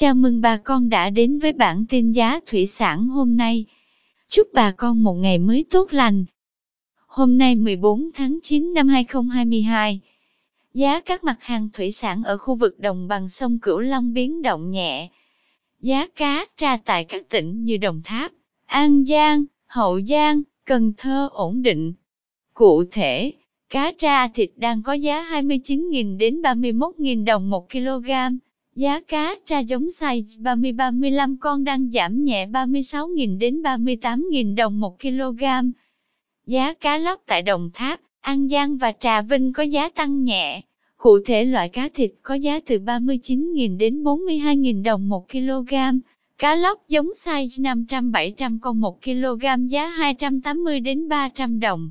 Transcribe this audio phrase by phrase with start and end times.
[0.00, 3.64] Chào mừng bà con đã đến với bản tin giá thủy sản hôm nay.
[4.28, 6.24] Chúc bà con một ngày mới tốt lành.
[7.06, 10.00] Hôm nay 14 tháng 9 năm 2022,
[10.74, 14.42] giá các mặt hàng thủy sản ở khu vực đồng bằng sông Cửu Long biến
[14.42, 15.08] động nhẹ.
[15.80, 18.32] Giá cá tra tại các tỉnh như Đồng Tháp,
[18.66, 21.92] An Giang, Hậu Giang, Cần Thơ ổn định.
[22.54, 23.32] Cụ thể,
[23.70, 28.10] cá tra thịt đang có giá 29.000 đến 31.000 đồng 1 kg.
[28.78, 35.00] Giá cá tra giống size 30-35 con đang giảm nhẹ 36.000 đến 38.000 đồng 1
[35.00, 35.44] kg.
[36.46, 40.60] Giá cá lóc tại Đồng Tháp, An Giang và Trà Vinh có giá tăng nhẹ.
[40.96, 45.74] Cụ thể loại cá thịt có giá từ 39.000 đến 42.000 đồng 1 kg.
[46.38, 51.90] Cá lóc giống size 500-700 con 1 kg giá 280 đến 300 đồng.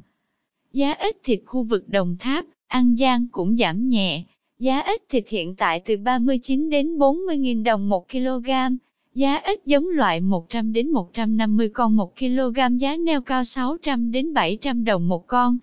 [0.74, 4.24] Giá ít thịt khu vực Đồng Tháp, An Giang cũng giảm nhẹ.
[4.60, 8.50] Giá ít thịt hiện tại từ 39 đến 40.000 đồng 1 kg.
[9.14, 14.34] Giá ít giống loại 100 đến 150 con 1 kg giá neo cao 600 đến
[14.34, 15.58] 700 đồng một con.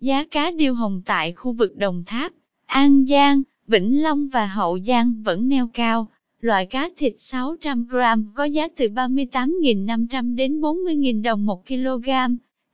[0.00, 2.32] Giá cá điêu hồng tại khu vực Đồng Tháp,
[2.66, 6.06] An Giang, Vĩnh Long và Hậu Giang vẫn neo cao.
[6.40, 7.96] Loại cá thịt 600 g
[8.34, 12.08] có giá từ 38.500 đến 40.000 đồng 1 kg.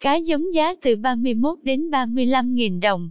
[0.01, 3.11] Cá giống giá từ 31 đến 35.000 đồng.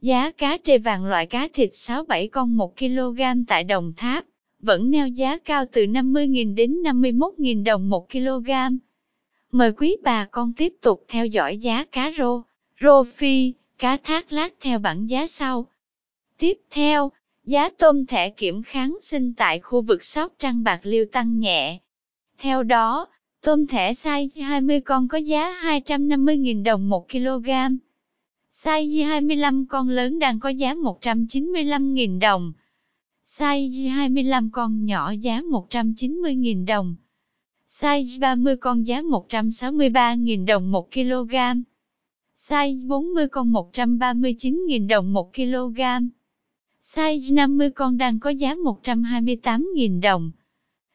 [0.00, 4.24] Giá cá trê vàng loại cá thịt 6-7 con 1 kg tại Đồng Tháp,
[4.60, 8.50] vẫn neo giá cao từ 50.000 đến 51.000 đồng 1 kg.
[9.52, 12.42] Mời quý bà con tiếp tục theo dõi giá cá rô,
[12.80, 15.66] rô phi, cá thác lát theo bảng giá sau.
[16.38, 17.12] Tiếp theo,
[17.44, 21.78] giá tôm thẻ kiểm kháng sinh tại khu vực Sóc Trăng Bạc Liêu tăng nhẹ.
[22.38, 23.06] Theo đó,
[23.42, 27.48] tôm thẻ size 20 con có giá 250.000 đồng 1 kg.
[28.64, 32.52] Size 25 con lớn đang có giá 195.000 đồng.
[33.24, 36.96] Size 25 con nhỏ giá 190.000 đồng.
[37.66, 41.34] Size 30 con giá 163.000 đồng 1 kg.
[42.36, 45.80] Size 40 con 139.000 đồng 1 kg.
[46.82, 50.30] Size 50 con đang có giá 128.000 đồng.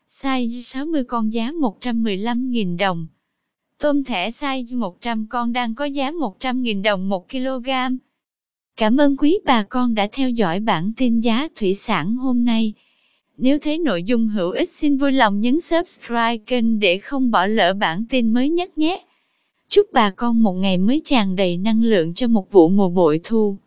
[0.08, 3.08] Size 60 con giá 115.000 đồng.
[3.84, 7.70] Tôm thẻ size 100 con đang có giá 100.000 đồng 1 kg.
[8.78, 12.74] Cảm ơn quý bà con đã theo dõi bản tin giá thủy sản hôm nay.
[13.38, 17.46] Nếu thấy nội dung hữu ích, xin vui lòng nhấn subscribe kênh để không bỏ
[17.46, 19.06] lỡ bản tin mới nhất nhé.
[19.70, 23.20] Chúc bà con một ngày mới tràn đầy năng lượng cho một vụ mùa bội
[23.24, 23.58] thu.